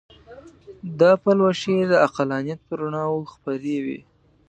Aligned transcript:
دا 0.99 1.11
پلوشې 1.23 1.77
د 1.91 1.93
عقلانیت 2.05 2.59
پر 2.67 2.77
رڼاوو 2.83 3.29
خپرې 3.33 3.77
وې. 3.85 3.99